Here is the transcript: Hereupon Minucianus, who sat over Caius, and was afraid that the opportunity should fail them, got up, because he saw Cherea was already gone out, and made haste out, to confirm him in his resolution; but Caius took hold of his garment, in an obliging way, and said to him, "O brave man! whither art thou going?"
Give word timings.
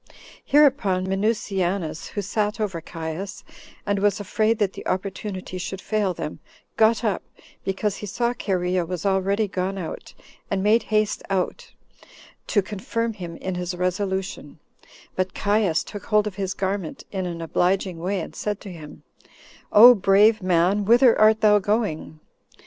Hereupon 0.43 1.03
Minucianus, 1.05 2.07
who 2.07 2.23
sat 2.23 2.59
over 2.59 2.81
Caius, 2.81 3.43
and 3.85 3.99
was 3.99 4.19
afraid 4.19 4.57
that 4.57 4.73
the 4.73 4.83
opportunity 4.87 5.59
should 5.59 5.79
fail 5.79 6.11
them, 6.15 6.39
got 6.75 7.03
up, 7.03 7.21
because 7.63 7.97
he 7.97 8.07
saw 8.07 8.33
Cherea 8.33 8.83
was 8.87 9.05
already 9.05 9.47
gone 9.47 9.77
out, 9.77 10.15
and 10.49 10.63
made 10.63 10.81
haste 10.89 11.21
out, 11.29 11.71
to 12.47 12.63
confirm 12.63 13.13
him 13.13 13.35
in 13.35 13.53
his 13.53 13.75
resolution; 13.75 14.57
but 15.15 15.35
Caius 15.35 15.83
took 15.83 16.05
hold 16.05 16.25
of 16.25 16.33
his 16.33 16.55
garment, 16.55 17.03
in 17.11 17.27
an 17.27 17.39
obliging 17.39 17.99
way, 17.99 18.21
and 18.21 18.35
said 18.35 18.59
to 18.61 18.71
him, 18.71 19.03
"O 19.71 19.93
brave 19.93 20.41
man! 20.41 20.83
whither 20.83 21.15
art 21.21 21.41
thou 21.41 21.59
going?" 21.59 22.19